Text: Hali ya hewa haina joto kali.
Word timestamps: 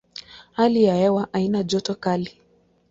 Hali 0.51 0.83
ya 0.83 0.95
hewa 0.95 1.27
haina 1.33 1.63
joto 1.63 1.95
kali. 1.95 2.41